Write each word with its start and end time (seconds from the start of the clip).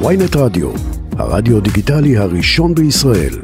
ויינט 0.00 0.36
רדיו, 0.36 0.70
הרדיו 1.18 1.60
דיגיטלי 1.60 2.16
הראשון 2.16 2.74
בישראל. 2.74 3.34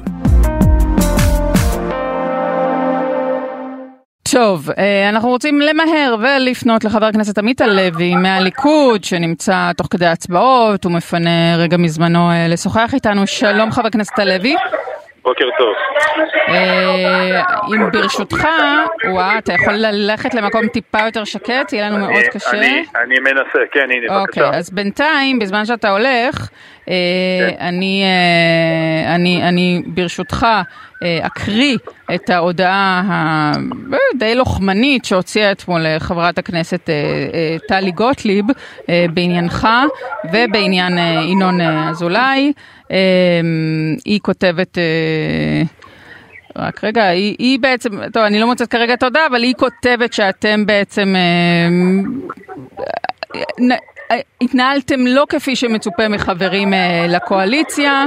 טוב, 4.23 4.71
אה, 4.79 5.09
אנחנו 5.09 5.29
רוצים 5.29 5.61
למהר 5.61 6.17
ולפנות 6.21 6.85
לחבר 6.85 7.07
הכנסת 7.07 7.39
עמית 7.39 7.61
הלוי 7.61 8.15
מהליכוד, 8.15 9.05
שנמצא 9.05 9.73
תוך 9.77 9.87
כדי 9.91 10.07
הצבעות, 10.07 10.85
הוא 10.85 10.93
מפנה 10.93 11.57
רגע 11.57 11.77
מזמנו 11.77 12.31
אה, 12.31 12.49
לשוחח 12.49 12.91
איתנו. 12.95 13.27
שלום 13.27 13.73
חבר 13.73 13.87
הכנסת 13.87 14.19
הלוי. 14.19 14.55
בוקר 15.23 15.45
טוב. 15.59 15.75
אה, 16.49 17.43
אם 17.75 17.91
ברשותך, 17.91 18.49
וואה, 19.11 19.39
אתה 19.39 19.53
יכול 19.53 19.75
ללכת 19.75 20.35
למקום 20.35 20.69
טיפה 20.69 20.99
יותר 21.07 21.25
שקט, 21.25 21.73
יהיה 21.73 21.91
לנו 21.91 21.99
מאוד 21.99 22.25
קשה. 22.33 22.51
אני, 22.51 23.19
מנסה, 23.19 23.59
כן, 23.73 23.81
הנה, 23.91 24.21
בבקשה. 24.21 24.41
אוקיי, 24.45 24.59
אז 24.59 24.71
בינתיים, 24.71 25.39
בזמן 25.39 25.65
שאתה 25.65 25.91
הולך. 25.91 26.49
אני, 27.59 28.03
אה, 28.05 29.15
אני, 29.15 29.49
אני 29.49 29.83
ברשותך 29.87 30.47
אקריא 31.23 31.79
את 32.15 32.31
ההודעה 32.31 33.03
הדי 34.15 34.35
לוחמנית 34.35 35.05
שהוציאה 35.05 35.53
אתמול 35.53 35.99
חברת 35.99 36.39
הכנסת 36.39 36.91
טלי 37.69 37.91
גוטליב 37.91 38.45
בעניינך 38.89 39.69
ובעניין 40.33 40.99
ינון 41.23 41.61
אזולאי. 41.61 42.53
היא 44.05 44.21
כותבת... 44.23 44.79
רק 46.57 46.85
רגע, 46.85 47.05
היא, 47.05 47.37
היא 47.39 47.59
בעצם, 47.59 48.09
טוב, 48.13 48.23
אני 48.23 48.41
לא 48.41 48.47
מוצאת 48.47 48.69
כרגע 48.69 48.97
תודה, 48.97 49.27
אבל 49.31 49.43
היא 49.43 49.55
כותבת 49.55 50.13
שאתם 50.13 50.67
בעצם 50.67 51.15
אה, 51.17 51.69
אה, 53.35 53.77
התנהלתם 54.41 55.07
לא 55.07 55.27
כפי 55.29 55.57
שמצופה 55.57 56.09
מחברים 56.09 56.75
אה, 56.75 57.07
לקואליציה. 57.09 58.07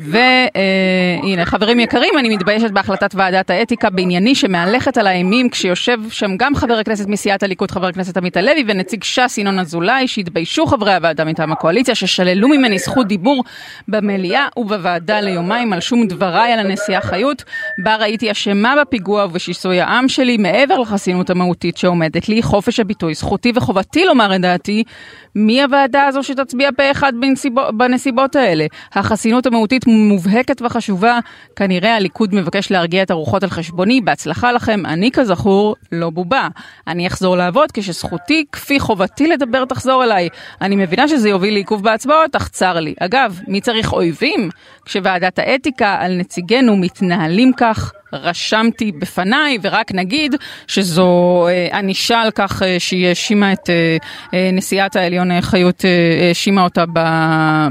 והנה, 0.00 1.44
חברים 1.44 1.80
יקרים, 1.80 2.18
אני 2.18 2.36
מתביישת 2.36 2.70
בהחלטת 2.70 3.14
ועדת 3.14 3.50
האתיקה 3.50 3.90
בענייני 3.90 4.34
שמהלכת 4.34 4.98
על 4.98 5.06
האימים 5.06 5.50
כשיושב 5.50 5.98
שם 6.10 6.36
גם 6.36 6.54
חבר 6.54 6.74
הכנסת 6.74 7.06
מסיעת 7.08 7.42
הליכוד, 7.42 7.70
חבר 7.70 7.86
הכנסת 7.86 8.16
עמית 8.16 8.36
הלוי, 8.36 8.64
ונציג 8.66 9.04
ש"ס 9.04 9.38
ינון 9.38 9.58
אזולאי, 9.58 10.08
שהתביישו 10.08 10.66
חברי 10.66 10.94
הוועדה 10.94 11.24
מטעם 11.24 11.52
הקואליציה, 11.52 11.94
ששללו 11.94 12.48
ממני 12.48 12.78
זכות 12.78 13.06
דיבור 13.06 13.44
במליאה 13.88 14.46
ובוועדה 14.56 15.20
ליומיים 15.20 15.72
על 15.72 15.80
שום 15.80 16.06
דבריי 16.06 16.52
על 16.52 16.58
הנשיאה 16.58 17.00
חיות, 17.00 17.44
בה 17.84 17.96
ראיתי 17.96 18.30
אשמה 18.30 18.74
בפיגוע 18.80 19.24
ובשיסוי 19.24 19.80
העם 19.80 20.08
שלי, 20.08 20.36
מעבר 20.36 20.78
לחסינות 20.78 21.30
המהותית 21.30 21.76
שעומדת 21.76 22.28
לי, 22.28 22.42
חופש 22.42 22.80
הביטוי, 22.80 23.14
זכותי 23.14 23.52
וחובתי 23.54 24.04
לומר 24.04 24.36
את 24.36 24.40
דעתי, 24.40 24.84
מי 25.34 25.62
הוועדה 25.62 26.06
הזו 26.06 26.22
שתצביע 26.22 26.70
פה 26.76 26.90
אחד 26.90 27.12
בנסיבות, 27.20 27.76
בנסיבות 27.76 28.36
האלה? 28.36 28.66
החסינות 28.92 29.46
המהותית 29.46 29.86
מובהקת 29.86 30.62
וחשובה, 30.62 31.18
כנראה 31.56 31.96
הליכוד 31.96 32.34
מבקש 32.34 32.70
להרגיע 32.70 33.02
את 33.02 33.10
הרוחות 33.10 33.42
על 33.42 33.50
חשבוני, 33.50 34.00
בהצלחה 34.00 34.52
לכם, 34.52 34.86
אני 34.86 35.10
כזכור 35.10 35.76
לא 35.92 36.10
בובה. 36.10 36.48
אני 36.86 37.06
אחזור 37.06 37.36
לעבוד 37.36 37.72
כשזכותי 37.72 38.44
כפי 38.52 38.80
חובתי 38.80 39.28
לדבר 39.28 39.64
תחזור 39.64 40.04
אליי. 40.04 40.28
אני 40.60 40.76
מבינה 40.76 41.08
שזה 41.08 41.28
יוביל 41.28 41.54
לעיכוב 41.54 41.82
בהצבעות, 41.82 42.36
אך 42.36 42.48
צר 42.48 42.80
לי. 42.80 42.94
אגב, 43.00 43.40
מי 43.48 43.60
צריך 43.60 43.92
אויבים? 43.92 44.50
כשוועדת 44.84 45.38
האתיקה 45.38 45.96
על 46.00 46.16
נציגינו 46.16 46.76
מתנהלים 46.76 47.52
כך, 47.56 47.92
רשמתי 48.12 48.92
בפניי, 49.00 49.58
ורק 49.62 49.86
נגיד 49.94 50.34
שזו 50.66 51.46
אה, 51.48 51.78
ענישה 51.78 52.20
על 52.20 52.30
כך 52.30 52.62
אה, 52.62 52.76
שהיא 52.78 53.08
האשימה 53.08 53.52
את 53.52 53.70
אה, 53.70 54.50
נשיאת 54.52 54.96
העליון 54.96 55.28
חיות, 55.40 55.84
האשימה 56.28 56.64
אותה 56.64 56.84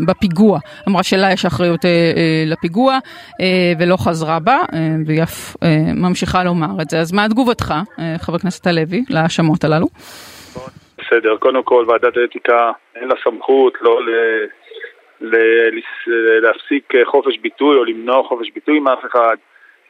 בפיגוע. 0.08 0.60
אמרה 0.90 1.04
שלה 1.04 1.32
יש 1.32 1.46
אחריות 1.46 1.80
לפיגוע, 2.46 2.98
ולא 3.80 3.96
חזרה 3.98 4.40
בה, 4.40 4.58
והיא 5.06 5.24
אף 5.24 5.56
ממשיכה 5.96 6.44
לומר 6.44 6.82
את 6.82 6.90
זה. 6.90 7.00
אז 7.00 7.12
מה 7.14 7.30
תגובתך, 7.30 7.74
חבר 8.18 8.36
הכנסת 8.36 8.68
הלוי, 8.68 9.04
להאשמות 9.10 9.64
הללו? 9.64 9.88
בסדר, 10.98 11.38
קודם 11.40 11.64
כל 11.64 11.86
ועדת 11.88 12.18
האתיקה 12.18 12.72
אין 12.96 13.08
לה 13.08 13.16
סמכות 13.24 13.74
לא 13.82 14.02
ל... 14.06 14.10
להפסיק 16.42 16.94
חופש 17.06 17.38
ביטוי 17.38 17.78
או 17.78 17.84
למנוע 17.84 18.24
חופש 18.24 18.52
ביטוי 18.56 18.80
מאף 18.80 19.00
אחד. 19.06 19.36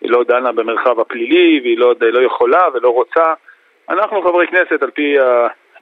היא 0.01 0.11
לא 0.11 0.23
דנה 0.23 0.51
במרחב 0.51 0.99
הפלילי 0.99 1.59
והיא 1.63 1.77
לא, 1.77 1.95
לא 2.01 2.21
יכולה 2.21 2.61
ולא 2.73 2.89
רוצה. 2.89 3.33
אנחנו 3.89 4.21
חברי 4.21 4.47
כנסת, 4.47 4.83
על 4.83 4.91
פי 4.91 5.15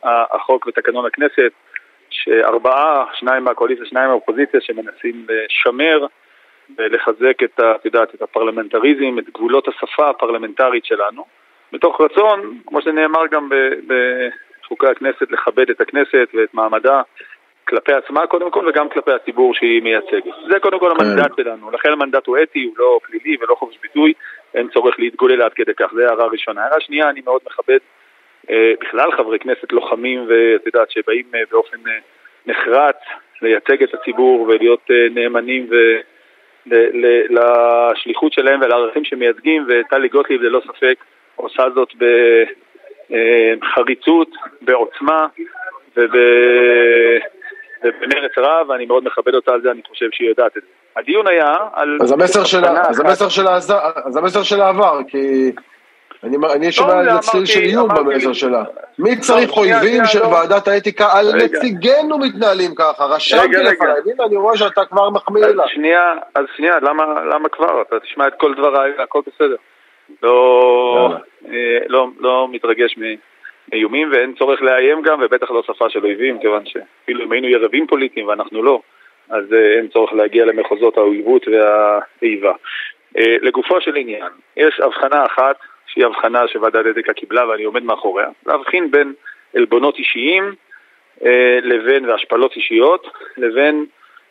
החוק 0.03 0.67
ותקנון 0.67 1.05
הכנסת, 1.05 1.51
שארבעה, 2.09 3.05
שניים 3.13 3.43
מהקואליציה, 3.43 3.85
שניים 3.85 4.07
מהאופוזיציה, 4.07 4.61
שמנסים 4.61 5.25
לשמר 5.29 6.05
ולחזק 6.77 7.43
את, 7.43 7.59
את 7.59 7.85
יודעת, 7.85 8.15
את 8.15 8.21
הפרלמנטריזם, 8.21 9.19
את 9.19 9.29
גבולות 9.29 9.67
השפה 9.67 10.09
הפרלמנטרית 10.09 10.85
שלנו, 10.85 11.25
מתוך 11.73 12.01
רצון, 12.01 12.57
כמו 12.65 12.81
שנאמר 12.81 13.27
גם 13.27 13.49
בחוקי 13.87 14.87
הכנסת, 14.87 15.31
לכבד 15.31 15.69
את 15.69 15.81
הכנסת 15.81 16.27
ואת 16.33 16.53
מעמדה 16.53 17.01
כלפי 17.67 17.93
עצמה 17.93 18.27
קודם 18.27 18.51
כל 18.51 18.69
וגם 18.69 18.89
כלפי 18.89 19.11
הציבור 19.11 19.53
שהיא 19.53 19.81
מייצגת. 19.81 20.33
זה 20.51 20.59
קודם 20.59 20.79
כל 20.79 20.91
המנדט 20.91 21.31
כן. 21.35 21.43
שלנו, 21.43 21.71
לכן 21.71 21.91
המנדט 21.91 22.27
הוא 22.27 22.37
אתי, 22.43 22.63
הוא 22.63 22.73
לא 22.77 22.99
פלילי 23.03 23.37
ולא 23.41 23.55
חופש 23.55 23.77
ביטוי, 23.81 24.13
אין 24.53 24.67
צורך 24.67 24.99
להתגולל 24.99 25.41
עד 25.41 25.53
כדי 25.53 25.73
כך, 25.73 25.93
זה 25.95 26.07
הערה 26.07 26.25
ראשונה. 26.25 26.63
הערה 26.63 26.81
שנייה, 26.81 27.09
אני 27.09 27.21
מאוד 27.25 27.41
מכבד 27.45 27.79
אה, 28.49 28.73
בכלל 28.81 29.11
חברי 29.11 29.39
כנסת 29.39 29.71
לוחמים 29.71 30.25
ואת 30.27 30.65
יודעת 30.65 30.91
שבאים 30.91 31.25
אה, 31.35 31.39
באופן 31.51 31.77
אה, 31.87 31.97
נחרץ 32.45 32.95
לייצג 33.41 33.83
את 33.83 33.93
הציבור 33.93 34.41
ולהיות 34.41 34.91
אה, 34.91 35.07
נאמנים 35.11 35.67
ו... 35.71 35.75
לשליחות 37.29 38.33
שלהם 38.33 38.61
ולערכים 38.61 39.03
שמייצגים, 39.03 39.67
וטלי 39.67 40.07
גוטליב 40.07 40.41
ללא 40.41 40.61
ספק 40.67 41.03
עושה 41.35 41.63
זאת 41.75 41.93
בחריצות, 43.59 44.29
אה, 44.35 44.49
בעוצמה 44.61 45.27
וב... 45.97 46.15
ובמרץ 47.83 48.31
רב, 48.37 48.69
ואני 48.69 48.85
מאוד 48.85 49.03
מכבד 49.03 49.35
אותה 49.35 49.51
על 49.51 49.61
זה, 49.61 49.71
אני 49.71 49.81
חושב 49.89 50.05
שהיא 50.11 50.29
יודעת 50.29 50.57
את 50.57 50.61
זה. 50.61 50.67
הדיון 50.95 51.27
היה 51.27 51.55
על... 51.73 51.97
אז 52.01 52.11
המסר 52.11 52.43
שלה, 52.43 52.81
אז 52.89 52.99
המסר 52.99 53.29
שלה, 53.29 53.55
אז 54.05 54.17
המסר 54.17 54.43
שלה 54.43 54.69
עבר, 54.69 54.99
כי 55.07 55.51
אני, 56.23 56.37
אני 56.55 56.71
שומע 56.71 56.93
על 56.93 57.19
צליל 57.19 57.45
של 57.45 57.59
איום 57.59 57.89
במסר 57.95 58.33
שלה. 58.33 58.63
מי 58.99 59.19
צריך 59.19 59.57
אויבים 59.57 60.05
של 60.05 60.19
לא- 60.19 60.27
ועדת 60.27 60.67
האתיקה 60.67 61.07
על 61.13 61.25
נציגינו 61.35 62.17
מתנהלים 62.17 62.75
ככה? 62.75 63.05
רשמתי 63.05 63.57
לפניי, 63.57 63.93
הנה 64.05 64.23
אני 64.25 64.35
רואה 64.35 64.57
שאתה 64.57 64.85
כבר 64.85 65.09
מחמיא 65.09 65.45
לה. 65.45 65.67
שנייה, 65.67 66.13
אז 66.35 66.45
שנייה, 66.55 66.79
למה 67.29 67.49
כבר? 67.51 67.81
אתה 67.81 67.99
תשמע 67.99 68.27
את 68.27 68.33
כל 68.37 68.53
דבריי, 68.53 68.91
הכל 69.03 69.21
בסדר. 69.27 69.55
לא, 70.23 71.09
אה, 71.47 71.79
לא, 71.87 72.07
לא 72.19 72.47
מתרגש 72.51 72.97
מ... 72.97 73.01
איומים 73.73 74.11
ואין 74.11 74.33
צורך 74.33 74.61
לאיים 74.61 75.01
גם, 75.01 75.19
ובטח 75.21 75.51
לא 75.51 75.63
שפה 75.63 75.89
של 75.89 76.05
אויבים, 76.05 76.39
כיוון 76.39 76.65
שאפילו 76.65 77.23
אם 77.23 77.31
היינו 77.31 77.47
יריבים 77.47 77.87
פוליטיים 77.87 78.27
ואנחנו 78.27 78.63
לא, 78.63 78.81
אז 79.29 79.53
אה, 79.53 79.77
אין 79.77 79.87
צורך 79.87 80.13
להגיע 80.13 80.45
למחוזות 80.45 80.97
האויבות 80.97 81.45
והאיבה. 81.47 82.53
אה, 83.17 83.35
לגופו 83.41 83.81
של 83.81 83.95
עניין, 83.95 84.31
יש 84.57 84.79
הבחנה 84.79 85.25
אחת 85.25 85.55
שהיא 85.87 86.05
הבחנה 86.05 86.47
שוועדת 86.47 86.85
אתיקה 86.91 87.13
קיבלה 87.13 87.47
ואני 87.49 87.63
עומד 87.63 87.83
מאחוריה, 87.83 88.27
להבחין 88.45 88.91
בין 88.91 89.13
עלבונות 89.55 89.97
אישיים 89.97 90.53
אה, 91.25 91.59
לבין, 91.61 92.09
והשפלות 92.09 92.55
אישיות, 92.55 93.07
לבין 93.37 93.85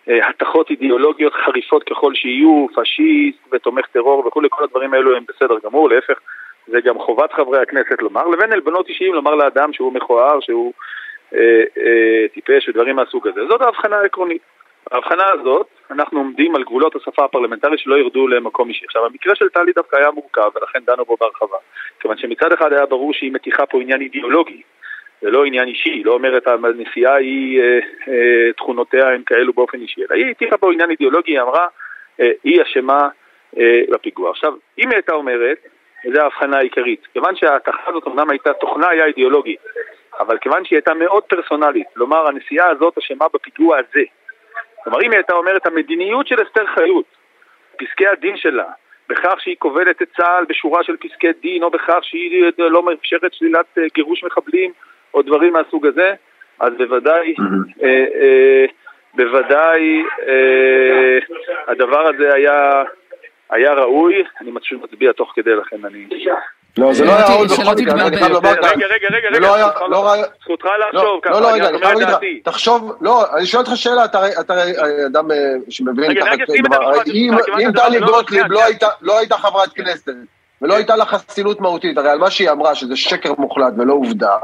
התכות 0.07 0.71
אידיאולוגיות 0.71 1.33
חריפות 1.33 1.85
ככל 1.85 2.15
שיהיו, 2.15 2.67
פשיסט 2.75 3.39
ותומך 3.53 3.87
טרור 3.87 4.27
וכולי, 4.27 4.49
כל 4.51 4.65
הדברים 4.65 4.95
האלו 4.95 5.17
הם 5.17 5.25
בסדר 5.29 5.55
גמור, 5.65 5.91
להפך, 5.91 6.19
זה 6.66 6.81
גם 6.81 6.99
חובת 6.99 7.32
חברי 7.32 7.62
הכנסת 7.62 8.03
לומר, 8.03 8.27
לבין 8.27 8.53
עלבונות 8.53 8.88
אישיים 8.88 9.15
לומר 9.15 9.34
לאדם 9.34 9.72
שהוא 9.72 9.93
מכוער, 9.93 10.41
שהוא 10.41 10.72
אה, 11.34 11.62
אה, 11.78 12.28
טיפש 12.34 12.69
ודברים 12.69 12.97
מהסוג 12.97 13.28
הזה. 13.28 13.41
זאת 13.49 13.60
ההבחנה 13.60 13.97
העקרונית. 13.97 14.43
ההבחנה 14.91 15.25
הזאת, 15.32 15.67
אנחנו 15.91 16.19
עומדים 16.19 16.56
על 16.56 16.62
גבולות 16.64 16.96
השפה 16.96 17.25
הפרלמנטרית 17.25 17.79
שלא 17.79 17.99
ירדו 17.99 18.29
למקום 18.29 18.69
אישי. 18.69 18.85
עכשיו, 18.85 19.06
המקרה 19.06 19.35
של 19.35 19.49
טלי 19.49 19.73
דווקא 19.73 19.96
היה 19.96 20.11
מורכב, 20.11 20.50
ולכן 20.55 20.79
דנו 20.87 21.05
בו 21.05 21.17
בהרחבה. 21.20 21.56
כיוון 22.00 22.17
שמצד 22.17 22.52
אחד 22.52 22.73
היה 22.73 22.87
ברור 22.87 23.12
שהיא 23.12 23.32
מתיחה 23.32 23.67
פה 23.67 23.81
עניין 23.81 24.00
אידיאולוגי, 24.00 24.62
זה 25.23 25.31
לא 25.31 25.44
עניין 25.44 25.69
אישי, 25.69 25.91
היא 25.91 26.05
לא 26.05 26.12
אומרת 26.12 26.46
הנסיעה 26.46 27.14
היא, 27.14 27.61
אה, 27.61 27.79
אה, 28.08 28.52
תכונותיה 28.56 29.08
הן 29.08 29.23
כאלו 29.26 29.52
באופן 29.52 29.81
אישי, 29.81 30.00
אלא 30.00 30.17
היא 30.17 30.31
הטיחה 30.31 30.56
פה 30.56 30.73
עניין 30.73 30.91
אידיאולוגי, 30.91 31.32
היא 31.32 31.41
אמרה, 31.41 31.67
אה, 32.20 32.31
היא 32.44 32.62
אשמה 32.62 33.08
אה, 33.58 33.81
בפיגוע. 33.91 34.31
עכשיו, 34.31 34.52
אם 34.79 34.88
היא 34.88 34.96
הייתה 34.96 35.12
אומרת, 35.12 35.58
וזו 36.06 36.20
ההבחנה 36.20 36.58
העיקרית. 36.58 37.06
כיוון 37.12 37.37
שההתכה 37.37 37.82
הזאת 37.87 38.06
אמנם 38.06 38.31
הייתה, 38.31 38.53
תוכנה 38.53 38.88
היה 38.88 39.06
אידיאולוגי, 39.06 39.56
אבל 40.20 40.38
כיוון 40.38 40.64
שהיא 40.64 40.76
הייתה 40.76 40.94
מאוד 40.94 41.23
פרסונלית, 41.23 41.87
כלומר 41.94 42.29
הנסיעה 42.29 42.69
הזאת 42.69 42.99
אשמה 42.99 43.26
בפיגוע 43.35 43.79
הזה. 43.79 44.05
כלומר 44.85 44.99
אם 45.03 45.11
היא 45.11 45.19
הייתה 45.19 45.35
אומרת 45.35 45.67
המדיניות 45.67 46.26
של 46.26 46.43
אסתר 46.43 46.67
חיות, 46.67 47.05
פסקי 47.76 48.06
הדין 48.06 48.37
שלה, 48.37 48.70
בכך 49.08 49.35
שהיא 49.38 49.56
כובלת 49.58 50.03
את 50.03 50.08
צה"ל 50.17 50.44
בשורה 50.49 50.85
של 50.85 50.97
פסקי 50.97 51.32
דין, 51.43 51.62
או 51.62 51.70
בכך 51.70 51.99
שהיא 52.03 52.53
לא 52.58 52.82
מאפשרת 52.82 53.35
שלילת 53.35 53.67
אה, 53.79 53.82
גירוש 53.94 54.25
מחבלים, 54.25 54.73
או 55.14 55.23
דברים 55.23 55.53
מהסוג 55.53 55.87
הזה, 55.87 56.14
אז 56.61 56.73
בוודאי 56.79 57.35
אה, 57.82 58.05
אה, 58.14 58.64
בוודאי 59.14 60.03
אה, 60.29 61.19
הדבר 61.67 62.08
הזה 62.08 62.35
היה, 62.35 62.82
היה 63.50 63.72
ראוי, 63.72 64.14
אני 64.40 64.50
פשוט 64.60 64.82
מצביע 64.84 65.12
תוך 65.12 65.32
כדי 65.37 65.50
לכן 65.56 65.76
אני... 65.84 66.06
לא, 66.78 66.93
זה 66.94 67.04
לא 67.04 67.10
היה 67.12 67.26
עוד 67.26 67.48
בכל 67.48 67.75
מקרה, 67.82 68.06
אני 68.06 68.16
חייב 68.16 68.32
לומר 68.32 68.54
כאן. 68.54 68.69
רגע, 68.69 68.87
רגע, 68.87 69.28
רגע, 69.28 69.38
לא 69.40 69.54
היה, 69.54 69.66
זכותך- 69.69 69.90
לא 69.90 70.12
היה, 70.12 70.25
זכותך 70.43 70.64
לחשוב 70.94 71.20
ככה, 71.22 71.32
לא, 71.34 71.40
לא, 71.40 71.52
רגע, 71.52 71.69
אני 71.69 71.78
חייב 71.78 71.98
להגיד 71.98 72.08
לך. 72.08 72.19
תחשוב, 72.44 72.93
לא, 73.00 73.37
אני 73.37 73.46
שואל 73.46 73.62
אותך 73.62 73.76
שאלה, 73.76 74.04
אתה 74.04 74.19
הרי- 74.48 74.72
אדם 75.06 75.28
שמבין 75.69 76.10
רגע, 76.10 76.20
ככה 76.26 76.31
רגע, 76.34 76.44
אם 77.66 77.72
טלי 77.72 77.98
לא- 78.00 78.06
גוטליב 78.06 78.44
לא 78.48 78.60
לא 79.02 79.19
הייתה 79.19 79.37
חברת 79.38 79.72
כנסת, 79.72 80.08
ולא 80.62 80.75
הייתה 80.75 80.96
לה 80.96 81.04
חסינות 81.04 81.60
מהותית, 81.60 81.98
הרי 81.98 82.10
על 82.10 82.19
מה 82.19 82.31
שהיא 82.31 82.50
אמרה, 82.50 82.75
שזה 82.75 82.96
שקר 82.96 83.32
מוחלט 83.38 83.72
ולא 83.78 83.93
עובדה, 83.93 84.37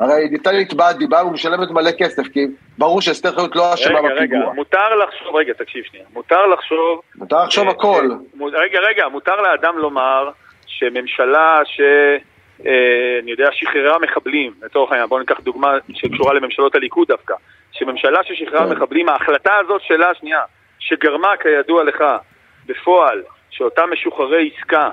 הרי 0.00 0.28
ניתן 0.28 0.56
לתבעת 0.56 0.96
דיבה 0.96 1.24
ומשלמת 1.24 1.70
מלא 1.70 1.90
כסף, 1.98 2.28
כי 2.32 2.46
ברור 2.78 3.00
שאסתר 3.00 3.32
חיות 3.32 3.56
לא 3.56 3.74
אשמה 3.74 3.98
רגע, 3.98 4.08
רגע, 4.08 4.14
בפיגוע. 4.14 4.52
מותר 4.52 4.94
לחשוב, 4.94 5.36
רגע, 5.36 5.52
תקשיב 5.52 5.84
שנייה, 5.84 6.04
מותר 6.12 6.46
לחשוב... 6.46 7.00
מותר 7.14 7.44
לחשוב 7.44 7.64
אה, 7.64 7.70
הכל. 7.70 8.08
אה, 8.40 8.46
רגע, 8.46 8.78
רגע, 8.80 9.08
מותר 9.08 9.36
לאדם 9.36 9.78
לומר 9.78 10.30
שממשלה 10.66 11.60
ש... 11.64 11.80
אה, 12.66 13.18
אני 13.22 13.30
יודע, 13.30 13.48
שחררה 13.52 13.98
מחבלים, 13.98 14.52
לצורך 14.62 14.90
העניין, 14.90 15.08
בואו 15.08 15.20
ניקח 15.20 15.40
דוגמה 15.40 15.74
שקשורה 15.94 16.34
לממשלות 16.34 16.74
הליכוד 16.74 17.08
דווקא, 17.08 17.34
שממשלה 17.72 18.20
ששחררה 18.24 18.66
כן. 18.66 18.72
מחבלים, 18.72 19.08
ההחלטה 19.08 19.56
הזאת 19.56 19.82
שלה, 19.82 20.14
שנייה, 20.14 20.40
שגרמה, 20.78 21.32
כידוע 21.42 21.84
לך, 21.84 22.04
בפועל, 22.66 23.22
שאותם 23.50 23.92
משוחררי 23.92 24.50
עסקה 24.56 24.90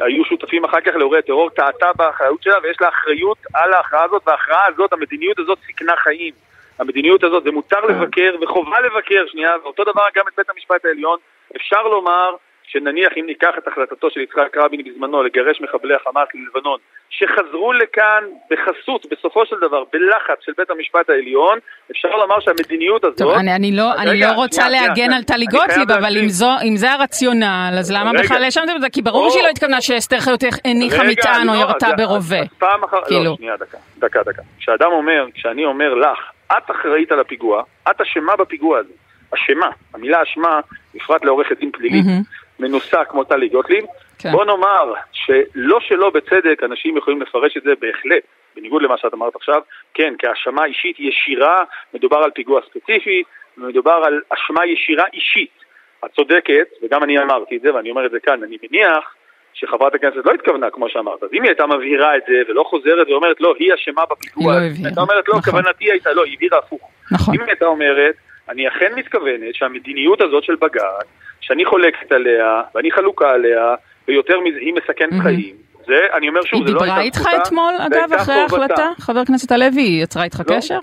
היו 0.00 0.24
שותפים 0.24 0.64
אחר 0.64 0.80
כך 0.80 0.94
לאירועי 0.94 1.22
טרור, 1.22 1.50
טעתה 1.50 1.92
באחריות 1.96 2.42
שלה 2.42 2.56
ויש 2.62 2.76
לה 2.80 2.88
אחריות 2.88 3.38
על 3.54 3.72
ההכרעה 3.72 4.04
הזאת, 4.04 4.22
וההכרעה 4.26 4.66
הזאת, 4.66 4.92
המדיניות 4.92 5.38
הזאת 5.38 5.58
סיכנה 5.66 5.96
חיים. 5.96 6.34
המדיניות 6.78 7.24
הזאת, 7.24 7.42
זה 7.42 7.50
מותר 7.50 7.80
לבקר 7.80 8.34
וחובה 8.40 8.80
לבקר, 8.80 9.24
שנייה, 9.26 9.50
ואותו 9.62 9.84
דבר 9.84 10.02
גם 10.16 10.24
את 10.28 10.32
בית 10.36 10.50
המשפט 10.50 10.84
העליון. 10.84 11.18
אפשר 11.56 11.82
לומר 11.82 12.34
שנניח 12.70 13.08
אם 13.16 13.26
ניקח 13.26 13.54
את 13.58 13.68
החלטתו 13.68 14.10
של 14.10 14.20
יצחק 14.20 14.56
רבין 14.56 14.80
בזמנו 14.84 15.22
לגרש 15.22 15.60
מחבלי 15.60 15.94
החמאס 15.94 16.28
ללבנון, 16.34 16.78
שחזרו 17.10 17.72
לכאן 17.72 18.24
בחסות, 18.50 19.06
בסופו 19.10 19.46
של 19.46 19.56
דבר, 19.60 19.84
בלחץ 19.92 20.38
של 20.44 20.52
בית 20.58 20.70
המשפט 20.70 21.10
העליון, 21.10 21.58
אפשר 21.90 22.08
לומר 22.08 22.40
שהמדיניות 22.40 23.04
הזאת... 23.04 23.18
טוב, 23.18 23.32
אני, 23.32 23.54
אני, 23.54 23.76
לא, 23.76 23.94
אני 23.94 24.10
רגע, 24.10 24.26
לא 24.26 24.32
רוצה 24.32 24.62
שנייה, 24.62 24.82
להגן 24.82 24.94
שנייה, 24.94 25.16
על 25.16 25.22
טלי 25.22 25.46
גוטליב, 25.46 25.90
אבל. 25.90 26.18
אם, 26.18 26.28
זו, 26.28 26.50
אם 26.68 26.76
זה 26.76 26.92
הרציונל, 26.92 27.76
אז 27.78 27.92
למה 27.92 28.10
רגע. 28.10 28.22
בכלל 28.22 28.44
האשמתם 28.44 28.76
את 28.76 28.80
זה? 28.80 28.88
כי 28.90 29.02
ברור 29.02 29.24
או. 29.24 29.30
שהיא 29.30 29.42
לא 29.42 29.48
התכוונה 29.48 29.80
שאסתר 29.80 30.20
חיות 30.20 30.40
הניחה 30.64 31.02
מטען 31.04 31.48
או 31.48 31.54
לא, 31.54 31.60
ירתה 31.60 31.88
ברובה. 31.96 32.40
אז 32.40 32.48
פעם 32.58 32.84
אחת, 32.84 33.06
כאילו. 33.06 33.24
לא, 33.24 33.36
שנייה, 33.36 33.56
דקה, 33.56 33.78
דקה, 33.98 34.22
דקה. 34.22 34.42
כשאדם 34.58 34.90
אומר, 34.92 35.26
כשאני 35.34 35.64
אומר 35.64 35.94
לך, 35.94 36.18
את 36.56 36.70
אחראית 36.70 37.12
על 37.12 37.20
הפיגוע, 37.20 37.62
את 37.90 38.00
אשמה 38.00 38.36
בפיגוע 38.36 38.78
הזה. 38.78 38.92
אשמה, 39.34 39.70
המילה 39.94 40.22
אשמה, 40.22 40.60
בפרט 40.94 41.24
לעורכת 41.24 41.58
דין 41.58 41.70
פלילית, 41.70 42.04
מהמם. 42.06 42.22
מנוסה 42.60 43.04
כמו 43.04 43.24
טלי 43.24 43.48
גוטליב, 43.48 43.84
כן. 44.18 44.32
בוא 44.32 44.44
נאמר 44.44 44.92
שלא 45.12 45.80
שלא 45.80 46.10
בצדק 46.10 46.62
אנשים 46.62 46.96
יכולים 46.96 47.22
לפרש 47.22 47.56
את 47.56 47.62
זה 47.62 47.70
בהחלט, 47.80 48.22
בניגוד 48.56 48.82
למה 48.82 48.98
שאת 48.98 49.14
אמרת 49.14 49.36
עכשיו, 49.36 49.62
כן, 49.94 50.14
כהאשמה 50.18 50.64
אישית 50.64 50.96
ישירה, 51.00 51.64
מדובר 51.94 52.16
על 52.16 52.30
פיגוע 52.30 52.60
ספציפי, 52.70 53.22
מדובר 53.56 54.02
על 54.06 54.20
אשמה 54.30 54.66
ישירה 54.66 55.04
אישית. 55.12 55.68
את 56.04 56.10
צודקת, 56.10 56.68
וגם 56.82 57.02
אני 57.02 57.18
אמרתי 57.18 57.56
את 57.56 57.60
זה, 57.60 57.74
ואני 57.74 57.90
אומר 57.90 58.06
את 58.06 58.10
זה 58.10 58.20
כאן, 58.20 58.42
אני 58.42 58.56
מניח 58.62 59.14
שחברת 59.54 59.94
הכנסת 59.94 60.16
לא 60.24 60.32
התכוונה, 60.32 60.70
כמו 60.70 60.88
שאמרת. 60.88 61.22
אז 61.22 61.28
אם 61.32 61.42
היא 61.42 61.50
הייתה 61.50 61.66
מבהירה 61.66 62.16
את 62.16 62.22
זה, 62.28 62.34
ולא 62.48 62.62
חוזרת 62.62 63.08
ואומרת, 63.08 63.40
לא, 63.40 63.54
היא 63.58 63.74
אשמה 63.74 64.02
בפיגוע, 64.10 64.52
היא 64.52 64.60
לא 64.60 64.66
הזה", 64.66 64.66
הבהירה. 64.66 64.88
הייתה 64.88 65.00
אומרת, 65.00 65.28
לא, 65.28 65.34
נכון. 65.38 65.52
כוונתי 65.52 65.90
הייתה, 65.90 66.12
לא, 66.12 66.24
היא 66.24 66.34
הבהירה 66.34 66.58
הפוך. 66.58 66.90
נכון. 67.12 67.34
אם 67.34 67.40
היא 67.40 67.48
הייתה 67.48 67.66
אומרת, 67.66 68.14
אני 68.48 68.68
אכן 68.68 68.92
מתכוונת 68.96 69.54
שהמדיניות 69.54 70.20
הזאת 70.20 70.44
של 70.44 70.54
בג"ץ, 70.54 71.06
שאני 71.40 71.64
חולקת 71.64 72.12
עליה, 72.12 72.62
ואני 72.74 72.90
חלוקה 72.90 73.30
עליה, 73.30 73.74
ויותר 74.08 74.40
מזה, 74.40 74.58
היא 74.58 74.74
מסכנת 74.74 75.12
מהמם. 75.12 75.22
חיים. 75.22 75.54
זה, 75.86 76.00
אני 76.14 76.28
אומר 76.28 76.42
שוב, 76.42 76.60
היא 76.60 76.68
זה 76.68 76.74
לא 76.74 76.80
דיברה 76.80 76.96
הייתה 76.96 77.18
איתך 77.18 77.30
זכותה, 77.30 77.42
אתמול, 77.42 77.74
זה 77.78 78.04
אגב, 78.04 78.12
אחרי. 78.12 78.34
ההחלטה? 78.34 78.90
חבר 78.98 79.20
הכנסת 79.20 79.52
הלוי, 79.52 79.82
היא 79.82 80.02
יצרה 80.02 80.24
איתך 80.24 80.42
לא. 80.48 80.56
קשר? 80.56 80.78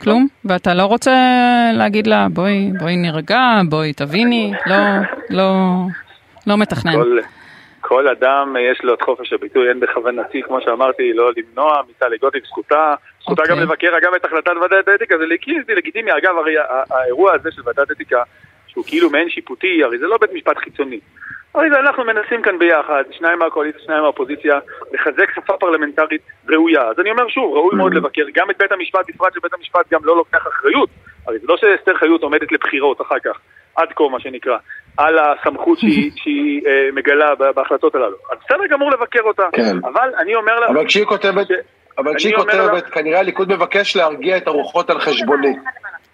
כלום? 0.00 0.26
ואתה 0.44 0.74
לא 0.74 0.82
רוצה 0.82 1.12
להגיד 1.74 2.06
לה, 2.06 2.26
בואי, 2.30 2.70
בואי 2.80 2.96
נירגע, 2.96 3.60
בואי 3.68 3.92
תביני, 3.92 4.52
לא, 4.66 4.76
לא, 5.30 5.52
לא 6.46 6.56
מתכנן. 6.56 6.92
כל, 6.92 7.18
כל 7.80 8.08
אדם 8.08 8.56
אה, 8.56 8.60
יש 8.60 8.80
לו 8.84 8.94
את 8.94 9.02
חופש 9.02 9.32
הביטוי, 9.32 9.68
אין 9.68 9.80
בכוונתי, 9.80 10.42
כמו 10.42 10.60
שאמרתי, 10.60 11.12
לא 11.12 11.30
למנוע 11.36 11.82
מטלי 11.90 12.18
גוטליב 12.18 12.44
זכותה, 12.44 12.94
זכותה 13.20 13.42
אוקיי. 13.42 13.56
גם 13.56 13.62
לבקר 13.62 13.98
אגב 13.98 14.14
את 14.14 14.24
החלטת 14.24 14.52
ועדת 14.60 14.88
האתיקה, 14.88 15.14
זה 15.66 15.74
לגיטימי, 15.74 16.10
אגב, 16.12 16.38
הרי 16.38 16.54
האירוע 16.90 17.32
הזה 17.34 17.50
של 17.52 17.62
ועדת 17.64 17.90
האתיקה, 17.90 18.22
שהוא 18.78 18.86
כאילו 18.88 19.10
מעין 19.10 19.28
שיפוטי, 19.30 19.84
הרי 19.84 19.98
זה 19.98 20.06
לא 20.06 20.18
בית 20.20 20.32
משפט 20.32 20.56
חיצוני. 20.58 21.00
הרי 21.54 21.70
זה 21.70 21.78
אנחנו 21.80 22.04
מנסים 22.04 22.42
כאן 22.42 22.58
ביחד, 22.58 23.02
שניים 23.10 23.38
מהקואליציה, 23.38 23.80
שניים 23.84 24.00
מהאופוזיציה, 24.02 24.58
לחזק 24.94 25.28
שפה 25.34 25.52
פרלמנטרית 25.60 26.20
ראויה. 26.48 26.82
אז 26.90 26.96
אני 27.00 27.10
אומר 27.10 27.28
שוב, 27.28 27.54
ראוי 27.56 27.76
מאוד 27.76 27.94
לבקר 27.94 28.22
גם 28.34 28.50
את 28.50 28.58
בית 28.58 28.72
המשפט, 28.72 29.00
בפרט 29.08 29.34
שבית 29.34 29.54
המשפט 29.54 29.92
גם 29.92 30.00
לא 30.04 30.16
לוקח 30.16 30.42
אחריות. 30.48 30.88
הרי 31.26 31.38
זה 31.38 31.46
לא 31.48 31.56
שאסתר 31.56 31.94
חיות 31.96 32.22
עומדת 32.22 32.52
לבחירות 32.52 33.00
אחר 33.00 33.18
כך, 33.24 33.38
עד 33.76 33.88
כה 33.96 34.04
מה 34.12 34.20
שנקרא, 34.20 34.56
על 34.96 35.18
הסמכות 35.18 35.78
שהיא, 35.78 36.10
שהיא 36.16 36.60
אה, 36.66 36.88
מגלה 36.94 37.34
בהחלטות 37.56 37.94
הללו. 37.94 38.16
אז 38.32 38.38
בסדר 38.44 38.66
גמור 38.70 38.90
לבקר 38.90 39.22
אותה, 39.22 39.42
כן. 39.52 39.76
אבל 39.84 40.08
אני 40.18 40.34
אומר 40.34 40.60
לך... 40.60 40.70
אבל 40.70 40.86
כשהיא 40.86 41.04
כותבת, 41.04 41.46
ש- 41.46 41.52
אבל 41.98 42.14
כשהיא 42.16 42.36
כותבת, 42.36 42.82
לך- 42.86 42.94
כנראה 42.94 43.18
הליכוד 43.20 43.48
מבקש 43.52 43.96
להרגיע 43.96 44.36
את 44.36 44.46
הרוחות 44.46 44.90
על 44.90 45.00
חשבוני. 45.00 45.52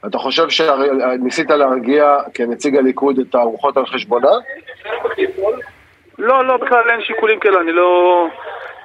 אתה 0.07 0.19
חושב 0.19 0.51
שניסית 0.51 1.51
להרגיע 1.51 2.17
כנציג 2.35 2.77
הליכוד 2.77 3.19
את 3.19 3.35
הרוחות 3.35 3.77
על 3.77 3.87
חשבונה? 3.87 4.31
לא, 6.19 6.47
לא, 6.47 6.57
בכלל 6.57 6.91
אין 6.91 7.01
שיקולים 7.03 7.39
כאלו, 7.41 7.61
אני 7.61 7.73
לא, 7.73 8.27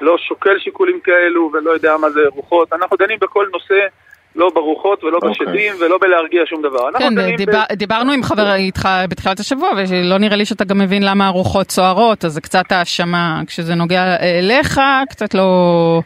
לא 0.01 0.17
שוקל 0.17 0.59
שיקולים 0.59 0.99
כאלו 1.03 1.51
ולא 1.53 1.71
יודע 1.71 1.97
מה 1.97 2.09
זה 2.09 2.19
רוחות. 2.35 2.73
אנחנו 2.73 2.97
דנים 2.97 3.17
בכל 3.21 3.45
נושא, 3.53 3.87
לא 4.35 4.49
ברוחות 4.53 5.03
ולא 5.03 5.15
אוקיי. 5.15 5.29
בשדים 5.29 5.73
ולא 5.79 5.97
בלהרגיע 6.01 6.41
שום 6.45 6.61
דבר. 6.61 6.89
כן, 6.99 7.35
דיבר, 7.37 7.63
דיברנו 7.71 8.11
עם 8.11 8.23
חבר 8.23 8.53
איתך 8.53 8.89
בתחילת 9.09 9.39
השבוע, 9.39 9.69
ולא 9.77 10.17
נראה 10.17 10.35
לי 10.35 10.45
שאתה 10.45 10.63
גם 10.63 10.77
מבין 10.77 11.03
למה 11.03 11.27
הרוחות 11.27 11.71
סוערות, 11.71 12.25
אז 12.25 12.33
זה 12.33 12.41
קצת 12.41 12.71
האשמה 12.71 13.41
כשזה 13.47 13.75
נוגע 13.75 14.15
אליך, 14.21 14.81
קצת 15.09 15.33
לא... 15.33 16.01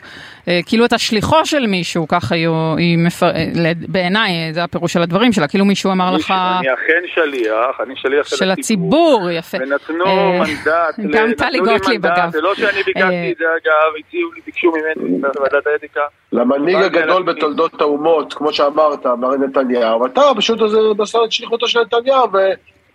אה, 0.47 0.59
כאילו 0.65 0.85
אתה 0.85 0.97
שליחו 0.97 1.45
של 1.45 1.67
מישהו, 1.67 2.07
ככה 2.07 2.35
היא, 2.35 2.47
היא 2.77 2.97
מפר... 2.97 3.25
אה, 3.25 3.45
בעיניי, 3.87 4.53
זה 4.53 4.63
הפירוש 4.63 4.93
של 4.93 5.01
הדברים 5.01 5.33
שלה, 5.33 5.47
כאילו 5.47 5.65
מישהו 5.65 5.91
אמר 5.91 6.09
אני- 6.09 6.17
לך... 6.17 6.31
אני 6.59 6.73
אכן 6.73 7.03
שליח, 7.13 7.81
אני 7.83 7.93
שליח 7.95 8.27
של 8.27 8.35
של 8.35 8.51
הציבור. 8.51 9.29
יפה. 9.31 9.57
ונתנו 9.61 10.05
אה, 10.05 10.39
מנדט, 10.39 11.15
גם 11.17 11.33
טלי 11.37 11.51
לי 11.51 11.59
גוטליב, 11.59 12.05
אגב. 12.05 12.31
זה 12.31 12.41
לא 12.41 12.55
שאני 12.55 12.83
ביקשתי 12.83 13.31
את 13.31 13.37
זה 13.37 13.45
אגב, 13.45 13.93
הציעו 14.07 14.31
לי, 14.33 14.41
ביקשו 14.45 14.71
ממני 14.71 15.17
בוועדת 15.21 15.67
האתיקה. 15.73 16.01
למנהיג 16.31 16.75
הגדול. 16.75 17.23
בתולדות 17.23 17.81
האומות, 17.81 18.33
כמו 18.33 18.53
שאמרת, 18.53 19.05
מר 19.05 19.35
נתניהו, 19.37 20.05
אתה 20.05 20.21
פשוט 20.37 20.59
עושה 20.99 21.17
את 21.25 21.31
שליחותו 21.31 21.67
של 21.67 21.79
נתניהו 21.79 22.27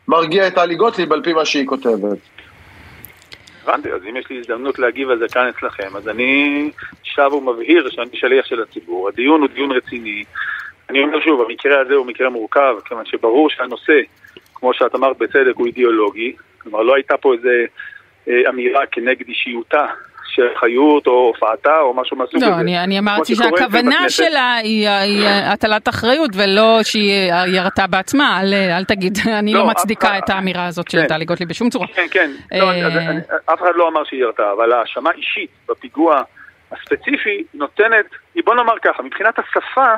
ומרגיע 0.09 0.47
את 0.47 0.55
טלי 0.55 0.75
גוטליב 0.75 1.13
על 1.13 1.23
פי 1.23 1.33
מה 1.33 1.45
שהיא 1.45 1.67
כותבת. 1.67 2.19
הבנתי, 3.69 3.93
אז 3.93 4.03
אם 4.11 4.17
יש 4.17 4.31
לי 4.31 4.39
הזדמנות 4.39 4.79
להגיב 4.79 5.11
על 5.11 5.19
זה 5.19 5.29
כאן 5.29 5.49
אצלכם, 5.49 5.97
אז 5.97 6.09
אני 6.09 6.71
שב 7.03 7.33
ומבהיר 7.33 7.91
שאני 7.91 8.11
שליח 8.15 8.47
של 8.47 8.63
הציבור. 8.63 9.09
הדיון 9.09 9.41
הוא 9.41 9.49
דיון 9.49 9.73
רציני. 9.73 10.25
אני 10.91 11.03
אומר 11.03 11.21
שוב, 11.21 11.41
המקרה 11.41 11.81
הזה 11.81 11.95
הוא 11.95 12.07
מקרה 12.07 12.31
מורכב, 12.31 12.75
כיוון 12.85 13.07
שברור 13.07 13.51
שהנושא, 13.51 14.01
כמו 14.55 14.75
שאת 14.75 14.95
אמרת 14.95 15.19
בצדק, 15.19 15.53
הוא 15.55 15.67
אידיאולוגי. 15.67 16.33
כלומר, 16.59 16.83
לא 16.83 16.95
הייתה 16.95 17.17
פה 17.17 17.35
איזה 17.35 17.65
אה, 18.29 18.51
אמירה 18.51 18.87
כנגד 18.87 19.29
אישיותה 19.29 19.87
חיות 20.61 21.07
או 21.07 21.13
הופעתה 21.13 21.81
או 21.81 21.95
משהו 21.95 22.17
מהסוג 22.17 22.37
הזה. 22.37 22.51
לא, 22.51 22.55
אני, 22.61 22.79
אני 22.85 22.99
אמרתי 22.99 23.35
שהכוונה. 23.35 24.11
שלה 24.11 24.55
היא, 24.55 24.89
היא 24.89 25.27
הטלת 25.29 25.89
אחריות 25.89 26.31
ולא 26.35 26.79
שהיא 26.83 27.33
ירתה 27.47 27.87
בעצמה, 27.87 28.41
אל, 28.41 28.55
אל 28.55 28.85
תגיד, 28.85 29.19
אני 29.39 29.53
לא, 29.55 29.61
לא, 29.61 29.67
מצדיקה 29.67 30.19
את 30.19 30.31
האמירה 30.31 30.67
הזאת 30.67 30.91
של 30.91 31.01
כן. 31.01 31.07
טלי 31.07 31.25
גוטליב 31.25 31.49
בשום 31.49 31.71
צורה. 31.71 31.87
כן, 31.95 32.07
כן, 32.11 32.31
לא, 32.53 32.71
אה, 32.71 32.87
אז 32.87 32.97
אני- 32.97 33.21
אף 33.53 33.61
אחד 33.63 33.73
לא 33.75 33.89
אמר 33.89 34.05
שהיא 34.05 34.21
ירתה, 34.21 34.53
אבל 34.53 34.73
האשמה 34.73 35.11
אישית 35.11 35.51
בפיגוע 35.69 36.23
הספציפי 36.73 37.45
נותנת, 37.55 38.07
בוא 38.45 38.55
נאמר 38.55 38.75
ככה, 38.85 39.03
מבחינת 39.03 39.35
השפה, 39.39 39.95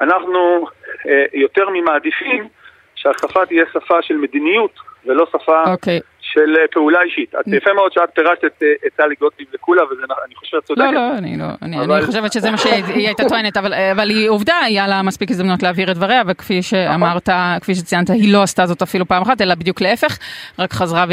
אנחנו 0.00 0.66
אה, 1.08 1.24
יותר 1.32 1.68
ממעדיפים 1.72 2.48
שהשפה 2.94 3.46
תהיה 3.46 3.64
שפה 3.72 4.02
של 4.02 4.14
מדיניות 4.14 4.70
ולא 5.06 5.26
שפה 5.32 5.62
אוקיי. 5.72 6.00
של 6.32 6.56
אה, 6.56 6.68
פעולה 6.72 6.98
אישית. 7.02 7.34
את 7.34 7.46
יפה 7.46 7.72
מאוד 7.72 7.92
שאת 7.92 8.08
פירשת 8.14 8.44
את, 8.44 8.62
אה, 8.62 8.88
טלי 8.96 9.14
גוטליב 9.20 9.48
לקולה, 9.54 9.82
ואני 9.84 10.34
חושב 10.34 10.56
שאת 10.56 10.64
צודקת. 10.64 10.84
לא, 10.84 10.92
לא, 10.92 11.18
אני 11.18 11.36
לא, 11.38 11.44
אני, 11.62 12.06
חושבת 12.06 12.32
שזה 12.32 12.50
מה 12.50 12.58
שהיא 12.58 13.06
הייתה 13.06 13.28
טוענת, 13.28 13.56
אבל, 13.56 13.74
אבל 13.74 14.10
היא 14.10 14.28
עובדה, 14.28 14.58
היה 14.64 14.86
לה 14.86 15.02
מספיק 15.02 15.30
הזדמנות 15.30 15.62
להעביר 15.62 15.90
את 15.90 15.96
דבריה, 15.96 16.22
וכפי 16.26 16.62
שאמרת, 16.62 17.28
כפי 17.60 17.74
שציינת, 17.74 18.10
היא 18.10 18.32
לא 18.32 18.42
עשתה 18.42 18.66
זאת 18.66 18.82
אפילו 18.82 19.06
פעם 19.06 19.22
אחת, 19.22 19.40
אלא 19.40 19.54
בדיוק 19.54 19.80
להפך, 19.80 20.18
רק 20.58 20.72
חזרה 20.72 21.04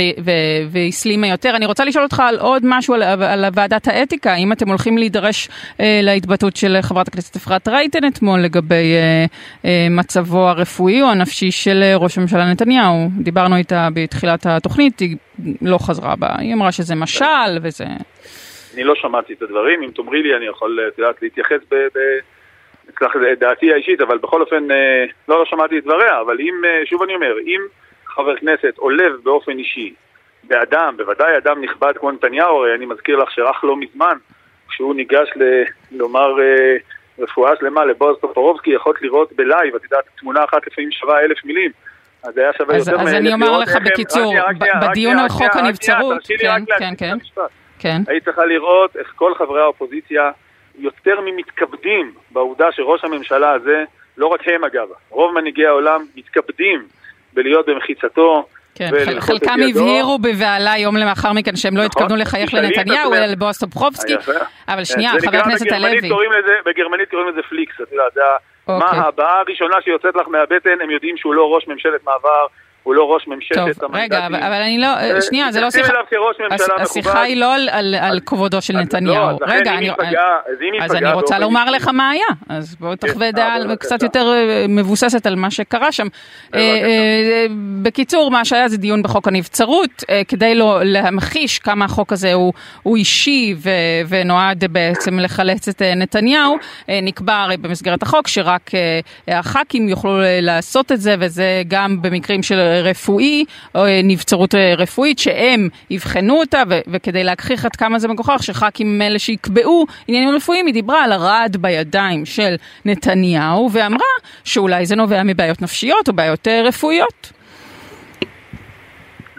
והסלימה 0.72 1.28
יותר. 1.28 1.56
אני 1.56 1.66
רוצה 1.66 1.86
לשאול 1.86 2.04
אותך 2.04 2.20
על 2.20 2.38
עוד 2.40 2.62
משהו, 2.66 2.94
על, 2.94 3.46
ועדת 3.54 3.88
האתיקה, 3.88 4.34
האם 4.34 4.52
אתם 4.52 4.70
הולכים 4.70 4.98
להידרש 4.98 5.50
אה, 5.80 6.00
להתבטאות 6.04 6.56
של 6.56 6.78
חברת 6.82 7.08
הכנסת 7.08 7.36
אפרת 7.36 7.68
רייטן 7.68 8.08
אתמול 8.08 8.40
לגבי 8.40 8.94
אה, 8.94 9.26
אה, 9.66 9.88
מצבו 9.90 10.48
הרפואי 10.50 11.02
או 11.02 11.08
הנפשי 11.08 11.52
של 11.52 11.84
אה, 11.84 11.96
ראש 11.96 12.18
הממשלה 12.18 12.52
נתניהו? 12.52 13.10
דיברנו 13.20 13.56
איתה 13.56 13.88
בתחילת 13.94 14.46
התוכנית, 14.46 15.02
היא 15.06 15.56
לא 15.62 15.78
חזרה 15.78 16.16
בה, 16.16 16.28
היא 16.38 16.54
אמרה 16.54 16.72
שזה 16.72 16.96
משל 16.96 17.58
וזה... 17.62 17.86
אני 18.74 18.84
לא 18.84 18.96
שמעתי 18.96 19.34
את 19.34 19.42
הדברים, 19.42 19.84
אם 19.84 19.92
תאמרי 19.96 20.24
לי 20.24 20.36
אני 20.36 20.46
יכול, 20.46 20.80
את 20.94 21.00
יודעת, 21.00 21.22
להתייחס 21.22 21.60
ב... 21.72 21.76
ב... 21.76 22.00
דעתי 23.40 23.74
האישית, 23.74 24.02
אבל 24.02 24.18
בכל 24.18 24.42
אופן, 24.42 24.72
אה, 24.72 25.06
לא, 25.28 25.40
לא 25.40 25.46
שמעתי 25.46 25.78
את 25.78 25.84
דבריה, 25.84 26.22
אבל 26.22 26.38
אם, 26.40 26.62
אה, 26.66 26.86
שוב 26.86 27.04
אני 27.04 27.16
אומר, 27.16 27.34
אם 27.40 27.62
חבר 28.06 28.36
כנסת 28.36 28.74
עולב 28.78 29.14
באופן 29.24 29.58
אישי 29.58 29.94
באדם, 30.44 30.94
בוודאי 30.98 31.38
אדם 31.38 31.64
נכבד 31.64 31.94
כמו 32.00 32.12
נתניהו, 32.12 32.58
הרי 32.58 32.76
אני 32.76 32.86
מזכיר 32.86 33.18
לך 33.18 33.32
שרק 33.32 33.64
לא 33.64 33.76
מזמן, 33.78 34.18
כשהוא 34.70 34.96
ניגש 34.96 35.30
ל, 35.36 35.64
לומר 35.92 36.42
אה, 36.42 36.76
רפואה 37.20 37.52
שלמה 37.60 37.86
לבועז 37.86 38.16
טופורובסקי, 38.22 38.70
יכולת 38.70 39.02
לראות 39.02 39.34
בלייב, 39.34 39.76
את 39.76 39.84
יודעת, 39.84 40.04
תמונה 40.20 40.44
אחת 40.44 40.68
לפעמים 40.68 40.92
שווה 40.92 41.20
אלף 41.20 41.46
מילים. 41.46 41.72
אז 42.28 42.38
היה 42.38 42.52
שווה 42.58 42.76
אז, 42.76 42.88
יותר 42.88 43.02
אז 43.02 43.14
אני 43.14 43.34
אומר 43.34 43.58
לך 43.58 43.76
בקיצור, 43.86 44.34
בדיון 44.82 45.20
על 45.20 45.30
חוק 45.30 45.56
הנבצרות, 45.56 46.18
כן, 46.40 46.64
כן, 46.80 46.94
כן, 46.98 47.18
כן. 47.80 48.02
היית 48.08 48.26
צריכה 48.26 48.46
לראות 48.46 48.96
איך 48.98 49.14
כל 49.16 49.36
חברי 49.36 49.62
האופוזיציה 49.62 50.32
יותר 50.78 51.22
ממתכבדים 51.26 52.14
בעובדה 52.32 52.72
שראש 52.72 53.04
הממשלה 53.04 53.52
הזה, 53.52 53.84
לא 54.18 54.28
רק 54.28 54.40
הם 54.48 54.64
אגב, 54.64 54.88
רוב 55.10 55.34
מנהיגי 55.34 55.66
העולם 55.66 56.06
מתכבדים 56.16 56.88
בלהיות 57.34 57.66
במחיצתו. 57.66 58.48
כן, 58.76 58.92
חלקם 59.20 59.56
הבהירו 59.70 60.20
בבהלה 60.20 60.78
יום 60.78 60.98
למאחר 60.98 61.34
מכן 61.34 61.56
שהם 61.56 61.78
לא 61.78 61.84
נכון, 61.84 62.04
התכוונו 62.04 62.16
לחייך 62.22 62.54
לנתניהו 62.54 63.14
אלא 63.14 63.26
לבועז 63.26 63.60
טופחובסקי, 63.60 64.14
אבל 64.68 64.84
שנייה, 64.84 65.12
חבר 65.26 65.38
הכנסת 65.38 65.72
הלוי. 65.72 65.98
בגרמנית 66.66 67.10
קוראים 67.10 67.28
לזה 67.30 67.42
פליקס, 67.50 67.82
את 67.82 67.92
יודעת, 67.92 68.18
מה 68.68 68.86
אוקיי. 68.86 69.00
הבעה 69.00 69.40
הראשונה 69.40 69.76
שיוצאת 69.84 70.16
לך 70.16 70.28
מהבטן, 70.28 70.82
הם 70.84 70.92
יודעים 70.92 71.18
שהוא 71.18 71.34
לא 71.34 71.56
ראש 71.56 71.68
ממשלת 71.68 72.04
מעבר, 72.04 72.46
הוא 72.86 72.96
לא 72.96 73.04
ראש 73.04 73.28
ממשלת 73.28 73.58
המנדטים. 73.58 73.74
טוב, 73.74 73.96
רגע, 73.96 74.28
אבל, 74.28 74.36
אבל 74.36 74.62
אני 74.62 74.78
לא, 74.78 74.88
אה, 74.88 75.22
שנייה, 75.22 75.52
זה 75.52 75.62
לא 75.62 75.72
שיחה, 75.72 75.94
השיחה 76.78 77.22
היא 77.22 77.38
לא 77.38 77.56
על, 77.56 77.70
על, 77.72 77.96
על 77.96 78.20
כבודו 78.26 78.62
של 78.62 78.78
נתניהו. 78.78 79.16
לא, 79.16 79.38
רגע, 79.48 79.74
אני, 79.74 79.90
פגע, 79.98 80.22
אז, 80.82 80.92
אז 80.92 80.96
אני 80.96 81.12
רוצה 81.12 81.40
לומר 81.40 81.72
לך 81.72 81.88
מה 81.88 82.10
היה, 82.10 82.26
אז 82.50 82.76
בואו 82.80 82.92
כן, 82.92 83.08
תחווה 83.08 83.32
דעה 83.32 83.76
קצת 83.80 84.04
יותר 84.04 84.34
אה, 84.34 84.66
מבוססת 84.70 85.26
על 85.26 85.36
מה 85.36 85.52
שקרה 85.52 85.92
שם. 85.92 86.08
אה, 86.56 87.46
בקיצור, 87.82 88.32
מה 88.32 88.46
שהיה 88.46 88.68
זה 88.68 88.78
דיון 88.78 89.04
בחוק 89.04 89.28
הנבצרות, 89.28 90.04
כדי 90.28 90.56
לא 90.56 90.80
להמחיש 90.84 91.60
כמה 91.60 91.86
החוק 91.86 92.14
הזה 92.14 92.34
הוא, 92.34 92.54
הוא 92.84 92.98
אישי 92.98 93.56
ו, 93.58 93.70
ונועד 94.10 94.64
בעצם 94.72 95.20
לחלץ 95.20 95.68
את 95.68 95.82
נתניהו, 95.82 96.58
נקבע 96.88 97.36
הרי 97.36 97.58
במסגרת 97.58 98.04
החוק 98.04 98.28
שרק 98.28 98.72
הח"כים 99.28 99.90
יוכלו 99.90 100.18
לעשות 100.42 100.92
את 100.92 101.02
זה, 101.02 101.16
וזה 101.20 101.62
גם 101.68 102.02
במקרים 102.02 102.44
של 102.44 102.60
רפואי, 102.84 103.46
או 103.76 103.86
אה, 103.86 104.02
נבצרות 104.04 104.56
אה, 104.56 104.74
רפואית, 104.78 105.20
שהם 105.20 105.70
יבחנו 105.90 106.40
אותה, 106.40 106.64
ו- 106.70 106.80
וכדי 106.88 107.24
להכחיך 107.24 107.66
עד 107.66 107.76
כמה 107.76 108.00
זה 108.00 108.08
מגוחך, 108.08 108.44
שח"כים 108.44 108.88
הם 108.88 109.02
אלה 109.02 109.20
שיקבעו 109.20 109.86
עניינים 110.08 110.36
רפואיים, 110.36 110.66
היא 110.66 110.74
דיברה 110.74 111.04
על 111.04 111.12
הרעד 111.12 111.58
בידיים 111.58 112.26
של 112.26 112.56
נתניהו, 112.86 113.70
ואמרה 113.74 114.14
שאולי 114.44 114.86
זה 114.86 114.96
נובע 114.96 115.24
מבעיות 115.24 115.62
נפשיות 115.62 116.08
או 116.08 116.14
בעיות 116.14 116.48
אה, 116.48 116.62
רפואיות. 116.62 117.32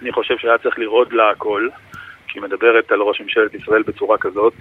אני 0.03 0.13
חושב 0.13 0.35
שהיה 0.39 0.59
צריך 0.59 0.79
לראות 0.79 1.13
לה 1.13 1.31
הכל, 1.31 1.69
כשהיא 2.29 2.43
מדברת 2.43 2.93
על 2.93 3.01
ראש 3.01 3.21
ממשלת 3.21 3.55
ישראל 3.55 3.83
בצורה 3.83 4.19
כזאת, 4.19 4.53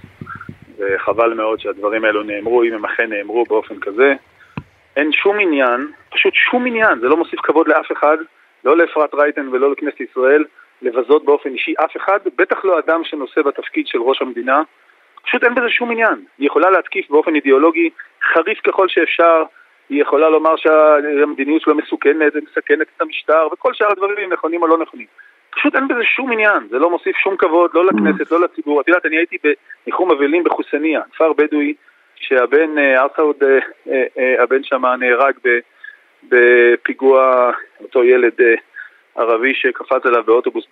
וחבל 0.79 1.33
מאוד 1.33 1.59
שהדברים 1.59 2.05
האלו 2.05 2.23
נאמרו, 2.23 2.63
אם 2.63 2.73
הם 2.73 2.85
אכן 2.85 3.09
נאמרו 3.09 3.43
באופן 3.49 3.75
כזה. 3.81 4.13
אין 4.95 5.11
שום 5.11 5.39
עניין, 5.39 5.87
פשוט 6.09 6.33
שום 6.33 6.65
עניין, 6.67 6.99
זה 6.99 7.07
לא 7.07 7.17
מוסיף 7.17 7.39
כבוד 7.43 7.67
לאף 7.67 7.91
אחד, 7.91 8.17
לא 8.65 8.77
לאפרת 8.77 9.13
רייטן 9.13 9.47
ולא 9.51 9.71
לכנסת 9.71 10.01
ישראל, 10.01 10.43
לבזות 10.81 11.25
באופן 11.25 11.49
אישי 11.49 11.73
אף 11.85 11.97
אחד, 11.97 12.19
בטח 12.35 12.65
לא 12.65 12.79
אדם 12.79 13.03
שנושא 13.03 13.41
בתפקיד 13.41 13.87
של 13.87 14.01
ראש 14.01 14.21
המדינה. 14.21 14.61
פשוט 15.23 15.43
אין 15.43 15.55
בזה 15.55 15.69
שום 15.69 15.91
עניין. 15.91 16.25
היא 16.37 16.47
יכולה 16.47 16.69
להתקיף 16.69 17.09
באופן 17.09 17.35
אידיאולוגי 17.35 17.89
חריף 18.33 18.59
ככל 18.63 18.87
שאפשר, 18.87 19.43
היא 19.89 20.01
יכולה 20.01 20.29
לומר 20.29 20.55
שהמדיניות 20.55 21.61
שלו 21.61 21.75
מסוכנת 21.75 22.33
ומסכנת 22.35 22.87
את 22.95 23.01
המשטר, 23.01 23.47
וכל 23.51 23.73
שאר 23.73 23.91
הדברים 23.91 24.17
הם 24.17 24.33
נכונים 24.33 24.61
או 24.61 24.67
לא 24.67 24.77
נכונים. 24.77 25.07
פשוט 25.49 25.75
אין 25.75 25.87
בזה 25.87 26.03
שום 26.03 26.31
עניין, 26.31 26.67
זה 26.69 26.79
לא 26.79 26.89
מוסיף 26.89 27.15
שום 27.17 27.37
כבוד, 27.37 27.71
לא 27.73 27.85
לכנסת, 27.85 28.31
לא 28.31 28.41
לציבור. 28.41 28.81
את 28.81 28.87
יודעת, 28.87 29.05
אני 29.05 29.17
הייתי 29.17 29.37
בניחום 29.43 30.11
אבלים 30.11 30.43
בחוסניה, 30.43 31.01
כפר 31.13 31.33
בדואי, 31.33 31.73
שהבן 32.15 32.77
אה, 32.77 33.01
ארסאוד, 33.01 33.35
אה, 33.43 34.03
אה, 34.17 34.43
הבן 34.43 34.63
שם 34.63 34.85
נהרג 34.85 35.33
ב... 35.43 35.59
בפיגוע 36.23 37.51
אותו 37.81 38.03
ילד 38.03 38.41
אה, 38.41 38.55
ערבי 39.15 39.53
שקפץ 39.53 40.05
עליו 40.05 40.23
באוטובוס 40.23 40.65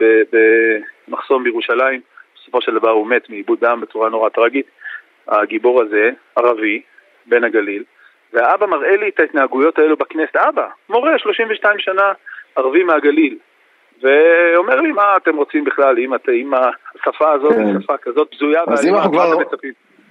במחסום 1.07 1.43
בירושלים, 1.43 2.01
בסופו 2.35 2.61
של 2.61 2.79
דבר 2.79 2.89
הוא 2.89 3.07
מת 3.07 3.29
מאיבוד 3.29 3.59
דם 3.59 3.81
בצורה 3.81 4.09
נורא 4.09 4.29
טרגית. 4.29 4.65
הגיבור 5.27 5.81
הזה, 5.81 6.09
ערבי, 6.35 6.81
בן 7.25 7.43
הגליל, 7.43 7.83
והאבא 8.33 8.65
מראה 8.65 8.97
לי 8.97 9.09
את 9.09 9.19
ההתנהגויות 9.19 9.79
האלו 9.79 9.97
בכנסת. 9.97 10.35
אבא, 10.35 10.67
מורה, 10.89 11.19
32 11.19 11.79
שנה, 11.79 12.11
ערבי 12.55 12.83
מהגליל. 12.83 13.37
ואומר 14.01 14.75
לי, 14.81 14.91
מה 14.91 15.17
אתם 15.17 15.35
רוצים 15.35 15.63
בכלל, 15.63 15.99
אם, 15.99 16.15
את, 16.15 16.29
אם 16.29 16.51
השפה 16.53 17.31
הזאת 17.31 17.53
כן. 17.53 17.81
שפה 17.81 17.97
כזאת 17.97 18.27
בזויה, 18.35 18.61
אז 18.67 18.85
אם 18.85 18.95
אנחנו 18.95 19.11
כבר... 19.11 19.33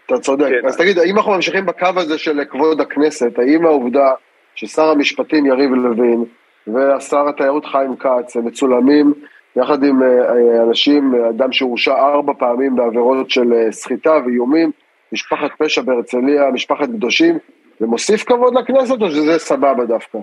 אתה 0.07 0.19
צודק. 0.19 0.47
כן. 0.49 0.67
אז 0.67 0.77
תגיד, 0.77 0.99
האם 0.99 1.17
אנחנו 1.17 1.33
ממשיכים 1.33 1.67
בקו 1.67 1.87
הזה 1.97 2.19
של 2.19 2.45
כבוד 2.51 2.81
הכנסת, 2.81 3.39
האם 3.39 3.67
העובדה 3.67 4.13
ששר 4.55 4.83
המשפטים 4.83 5.47
יריב 5.47 5.71
לוין 5.73 6.25
והשר 6.67 7.29
התיירות 7.29 7.67
חיים 7.67 7.97
כץ 7.97 8.37
הם 8.37 8.47
מצולמים 8.47 9.13
יחד 9.57 9.85
עם 9.85 10.03
אה, 10.03 10.09
אה, 10.09 10.63
אנשים, 10.69 11.15
אדם 11.31 11.53
שהורשע 11.53 11.95
ארבע 11.95 12.33
פעמים 12.39 12.77
בעבירות 12.77 13.31
של 13.31 13.53
אה, 13.53 13.73
סחיטה 13.73 14.19
ואיומים, 14.27 14.71
משפחת 15.13 15.51
פשע 15.59 15.83
בהרצליה, 15.83 16.51
משפחת 16.51 16.89
קדושים, 16.89 17.39
זה 17.79 17.87
מוסיף 17.87 18.25
כבוד 18.25 18.55
לכנסת 18.55 19.03
או 19.03 19.11
שזה 19.11 19.39
סבבה 19.39 19.85
דווקא? 19.85 20.19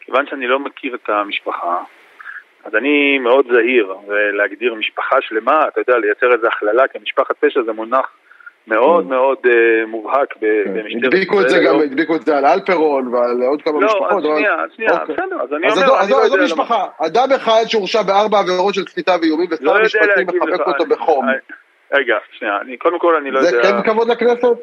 כיוון 0.00 0.26
שאני 0.26 0.46
לא 0.46 0.58
מכיר 0.58 0.94
את 0.94 1.08
המשפחה, 1.08 1.82
אז 2.64 2.74
אני 2.74 3.18
מאוד 3.18 3.46
זהיר, 3.52 3.94
ולהגדיר 4.08 4.74
משפחה 4.74 5.16
שלמה, 5.20 5.68
אתה 5.68 5.80
יודע, 5.80 5.98
לייצר 5.98 6.32
איזו 6.32 6.46
הכללה, 6.46 6.88
כי 6.88 6.98
משפחת 7.02 7.36
פשע 7.40 7.62
זה 7.62 7.72
מונח 7.72 8.10
מאוד 8.68 9.04
כן. 9.04 9.10
מאוד 9.10 9.38
אה, 9.46 9.86
מובהק 9.86 10.32
כן. 10.32 10.40
במשטרת 10.40 10.86
ישראל. 10.86 11.06
הדביקו 11.06 11.40
את 11.40 11.48
זה 11.48 11.58
גם, 11.66 11.80
הדביקו 11.80 12.16
את 12.16 12.22
זה 12.22 12.38
על 12.38 12.46
אלפרון 12.46 13.14
ועל 13.14 13.42
עוד 13.42 13.62
כמה 13.62 13.78
משפחות. 13.78 14.10
לא, 14.10 14.16
אז 14.16 14.38
שנייה, 14.38 14.56
שנייה, 14.76 14.92
אוקיי. 14.92 15.14
בסדר, 15.14 15.42
אז 15.42 15.52
אני 15.52 15.70
אומר, 15.70 15.86
לא. 15.86 16.00
אז 16.00 16.08
זו 16.08 16.36
משפחה, 16.44 16.86
אדם 17.06 17.28
אחד 17.36 17.62
שהורשע 17.66 18.02
בארבע 18.02 18.38
עבירות 18.38 18.74
של 18.74 18.82
סחיטה 18.82 19.16
ואיומים, 19.22 19.48
ושר 19.50 19.64
לא 19.64 19.76
המשפטים 19.76 20.26
מחבק 20.26 20.66
אותו 20.66 20.86
בחום. 20.86 21.26
רגע, 21.92 22.16
שנייה, 22.38 22.58
קודם 22.78 22.98
כל 22.98 23.16
אני 23.16 23.30
לא 23.30 23.38
יודע... 23.38 23.50
זה 23.50 23.62
כן 23.62 23.82
כבוד 23.82 24.08
לכנסת? 24.08 24.58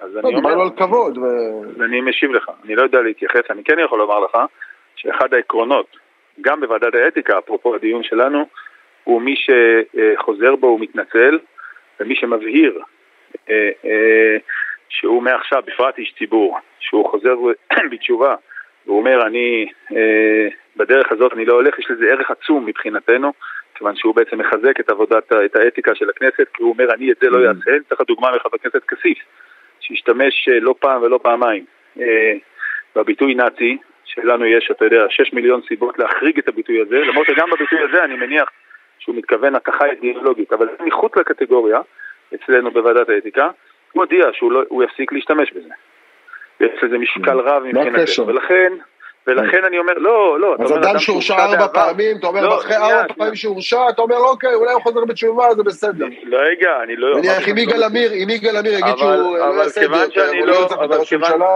אז 0.00 0.16
אני 0.16 0.34
אומר... 0.34 0.60
על 0.60 0.70
כבוד. 0.76 1.18
אני 1.84 2.00
משיב 2.00 2.32
לך, 2.32 2.50
אני 2.64 2.74
לא 2.74 2.82
יודע 2.82 3.00
להתייחס, 3.00 3.50
אני 3.50 3.64
כן 3.64 3.78
יכול 3.78 3.98
לומר 3.98 4.20
לך 4.20 4.38
שאחד 4.96 5.34
העקרונות, 5.34 5.86
גם 6.40 6.60
בוועדת 6.60 6.94
האתיקה, 6.94 7.38
אפרופו 7.38 7.74
הדיון 7.74 8.02
שלנו, 8.02 8.46
הוא 9.04 9.22
מי 9.22 9.34
שחוזר 9.36 10.56
בו 10.56 10.66
ומתנצל, 10.66 11.38
ומי 12.00 12.16
שמבהיר 12.16 12.80
שהוא 14.88 15.22
מעכשיו, 15.22 15.62
בפרט 15.66 15.98
איש 15.98 16.14
ציבור, 16.18 16.58
שהוא 16.80 17.10
חוזר 17.10 17.34
בתשובה 17.90 18.34
והוא 18.86 18.98
אומר, 18.98 19.26
אני 19.26 19.66
אה, 19.96 20.48
בדרך 20.76 21.12
הזאת 21.12 21.32
אני 21.32 21.44
לא 21.44 21.54
הולך, 21.54 21.78
יש 21.78 21.90
לזה 21.90 22.06
ערך 22.06 22.30
עצום 22.30 22.66
מבחינתנו, 22.66 23.32
כיוון 23.74 23.96
שהוא 23.96 24.14
בעצם 24.14 24.38
מחזק 24.38 24.80
את 24.80 24.90
עבודת, 24.90 25.32
את 25.44 25.56
האתיקה 25.56 25.94
של 25.94 26.10
הכנסת, 26.10 26.48
כי 26.54 26.62
הוא 26.62 26.72
אומר, 26.72 26.94
אני 26.94 27.12
את 27.12 27.16
זה 27.20 27.30
לא 27.30 27.38
mm. 27.38 27.48
אעשה, 27.48 27.70
אני 27.70 27.84
צריך 27.88 28.00
דוגמה 28.00 28.28
מחבר 28.36 28.56
הכנסת 28.60 28.84
כסיף, 28.84 29.18
שהשתמש 29.80 30.48
לא 30.48 30.74
פעם 30.78 31.02
ולא 31.02 31.20
פעמיים 31.22 31.64
בביטוי 32.96 33.34
נאצי, 33.34 33.78
שלנו 34.04 34.44
יש, 34.44 34.68
אתה 34.70 34.84
יודע, 34.84 35.06
6 35.08 35.32
מיליון 35.32 35.60
סיבות 35.68 35.98
להחריג 35.98 36.38
את 36.38 36.48
הביטוי 36.48 36.80
הזה, 36.80 36.98
למרות 36.98 37.26
שגם 37.26 37.50
בביטוי 37.50 37.78
הזה 37.82 38.04
אני 38.04 38.16
מניח 38.16 38.48
שהוא 38.98 39.16
מתכוון 39.16 39.54
התכה 39.54 39.86
אידיאולוגית, 39.86 40.52
אבל 40.52 40.66
זה 40.66 40.84
מחוץ 40.84 41.16
לקטגוריה, 41.16 41.80
אצלנו 42.34 42.70
בוועדת 42.70 43.08
האתיקה, 43.08 43.50
הוא 43.92 44.02
הודיע 44.02 44.26
שהוא 44.32 44.52
לא, 44.52 44.62
יפסיק 44.84 45.12
להשתמש 45.12 45.52
בזה. 45.52 45.74
יש 46.60 46.82
לזה 46.82 46.98
משקל 46.98 47.38
רב 47.38 47.62
מבחינתנו, 47.62 48.26
ולכן 48.26 48.72
ולכן 49.26 49.64
אני 49.64 49.78
אומר, 49.78 49.92
לא, 49.92 50.40
לא. 50.40 50.56
אז 50.60 50.72
אדם 50.72 50.98
שהורשע 50.98 51.34
ארבע 51.34 51.66
פעמים, 51.68 52.16
אתה 52.18 52.26
אומר, 52.26 52.40
לא, 52.40 52.58
אחרי 52.58 52.76
ארבע 52.76 53.14
פעמים 53.14 53.34
שהורשע, 53.34 53.88
אתה 53.88 54.02
אומר, 54.02 54.16
אוקיי, 54.16 54.54
אולי 54.54 54.72
הוא 54.72 54.82
חוזר 54.82 55.04
בתשובה, 55.04 55.54
זה 55.54 55.62
בסדר. 55.62 56.06
לא, 56.22 56.38
רגע, 56.38 56.82
אני 56.82 56.96
לא... 56.96 57.18
נניח 57.18 57.48
אם 57.48 57.58
יגאל 57.58 57.82
עמיר, 57.82 58.12
אם 58.12 58.30
יגאל 58.30 58.56
עמיר 58.56 58.72
יגיד 58.72 58.96
שהוא 58.96 59.38
לא 59.38 59.62
יעשה 59.62 59.84
את 59.84 59.90
זה, 60.14 60.30
הוא 60.38 60.46
לא 60.46 60.66
ראש 60.80 61.12
הממשלה, 61.12 61.46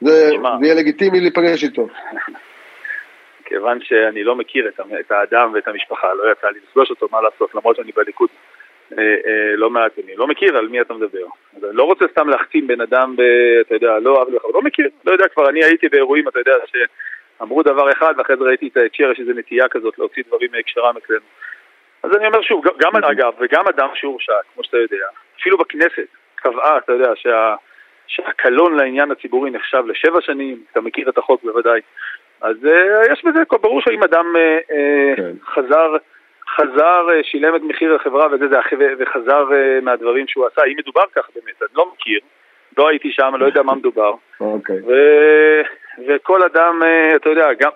זה 0.00 0.32
יהיה 0.62 0.74
לגיטימי 0.74 1.20
להיפגש 1.20 1.64
איתו. 1.64 1.88
כיוון 3.44 3.78
שאני 3.82 4.24
לא 4.24 4.36
מכיר 4.36 4.70
את 5.00 5.10
האדם 5.10 5.50
ואת 5.54 5.68
המשפחה, 5.68 6.14
לא 6.14 6.32
יצא 6.32 6.48
לי 6.48 6.58
לפגוש 6.68 6.90
אותו, 6.90 7.08
מה 7.12 7.20
לעשות, 7.20 7.54
למרות 7.54 7.76
שאני 7.76 7.92
בליכוד 7.96 8.28
לא 9.56 9.70
מעט 9.70 9.98
ימים. 9.98 10.18
לא 10.18 10.26
מכיר 10.26 10.56
על 10.56 10.68
מי 10.68 10.80
אתה 10.80 10.94
מדבר. 10.94 11.26
אז 11.56 11.64
אני 11.64 11.76
לא 11.76 11.82
רוצה 11.82 12.04
סתם 12.12 12.28
להחתים 12.28 12.66
בן 12.66 12.80
אדם, 12.80 13.16
ב, 13.16 13.20
אתה 13.60 13.74
יודע, 13.74 13.98
לא 13.98 14.16
אוהב 14.16 14.28
לך, 14.34 14.42
לא 14.54 14.62
מכיר, 14.62 14.88
לא 15.04 15.12
יודע 15.12 15.28
כבר, 15.28 15.48
אני 15.48 15.64
הייתי 15.64 15.88
באירועים, 15.88 16.28
אתה 16.28 16.38
יודע, 16.38 16.52
שאמרו 16.66 17.62
דבר 17.62 17.92
אחד, 17.92 18.14
ואחרי 18.16 18.36
זה 18.36 18.44
ראיתי 18.44 18.68
את 18.68 18.76
ההקשר, 18.76 19.10
יש 19.12 19.20
איזו 19.20 19.32
נטייה 19.36 19.68
כזאת 19.68 19.98
להוציא 19.98 20.22
דברים 20.26 20.50
מהקשרם 20.52 20.96
אצלנו. 20.96 21.20
אז 22.02 22.16
אני 22.16 22.26
אומר 22.26 22.42
שוב, 22.42 22.64
גם 22.78 22.96
אגב, 22.96 23.32
וגם 23.40 23.64
אדם 23.68 23.88
שהורשע, 23.94 24.32
כמו 24.54 24.64
שאתה 24.64 24.76
יודע, 24.76 25.06
אפילו 25.40 25.58
בכנסת, 25.58 26.06
קבעה, 26.34 26.78
אתה 26.78 26.92
יודע, 26.92 27.12
שה... 27.16 27.54
שהקלון 28.06 28.76
לעניין 28.76 29.10
הציבורי 29.10 29.50
נחשב 29.50 29.82
לשבע 29.86 30.20
שנים, 30.20 30.62
אתה 30.72 30.80
מכיר 30.80 31.08
את 31.08 31.18
החוק 31.18 31.42
בוודאי. 31.42 31.80
אז 32.40 32.56
uh, 32.64 33.12
יש 33.12 33.24
בזה, 33.24 33.42
ברור 33.60 33.80
שאם 33.80 34.02
אדם 34.02 34.26
uh, 34.36 35.16
כן. 35.16 35.32
חזר 35.44 35.96
חזר, 36.56 37.06
אה, 37.10 37.22
שילם 37.22 37.56
את 37.56 37.62
מחיר 37.62 37.94
החברה 37.94 38.26
וזה, 38.32 38.48
זה, 38.48 38.56
וחזר 38.98 39.44
אה, 39.52 39.80
מהדברים 39.82 40.28
שהוא 40.28 40.46
עשה, 40.46 40.64
אם 40.64 40.76
מדובר 40.78 41.02
כך 41.14 41.28
באמת, 41.34 41.62
אני 41.62 41.70
לא 41.76 41.92
מכיר, 41.94 42.20
לא 42.78 42.88
הייתי 42.88 43.08
שם, 43.12 43.32
לא 43.38 43.46
יודע 43.46 43.62
מה 43.62 43.74
מדובר. 43.74 44.14
אוקיי. 44.40 44.76
ו... 44.86 44.92
וכל 46.08 46.42
אדם, 46.42 46.82
אה, 46.82 47.16
אתה 47.16 47.28
יודע, 47.28 47.52
גם 47.60 47.70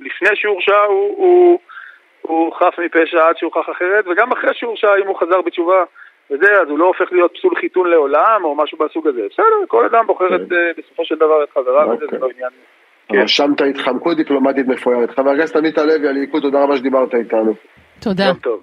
לפני 0.00 0.28
שהורשע 0.34 0.80
הוא, 0.80 1.14
הוא, 1.16 1.58
הוא 2.22 2.52
חף 2.52 2.78
מפשע 2.78 3.28
עד 3.28 3.36
שהוכח 3.36 3.70
אחרת, 3.70 4.04
וגם 4.08 4.32
אחרי 4.32 4.50
שהורשע, 4.54 4.96
אם 5.02 5.06
הוא 5.06 5.16
חזר 5.16 5.40
בתשובה 5.40 5.84
וזה, 6.30 6.52
אז 6.62 6.68
הוא 6.68 6.78
לא 6.78 6.84
הופך 6.84 7.12
להיות 7.12 7.34
פסול 7.34 7.56
חיתון 7.56 7.90
לעולם 7.90 8.40
או 8.44 8.54
משהו 8.54 8.78
בסוג 8.78 9.08
הזה. 9.08 9.22
בסדר, 9.30 9.66
כל 9.68 9.84
אדם 9.84 10.06
בוחר 10.06 10.34
את, 10.34 10.40
כן. 10.50 10.56
בסופו 10.78 11.04
של 11.04 11.14
דבר 11.14 11.44
את 11.44 11.50
חבריו, 11.50 11.88
וזה 11.88 12.04
אוקיי. 12.04 12.18
לא 12.18 12.28
עניין. 12.34 12.50
רשמת 13.22 13.60
התחמקות 13.60 14.16
דיפלומטית 14.16 14.66
מפוארת. 14.66 15.10
חבר 15.10 15.30
הכנסת 15.30 15.56
עמית 15.56 15.78
הלוי, 15.78 16.08
הליכוד, 16.08 16.42
תודה 16.42 16.62
רבה 16.62 16.76
שדיברת 16.76 17.14
איתנו. 17.14 17.54
תודה. 18.00 18.32
טוב, 18.32 18.42
טוב. 18.42 18.62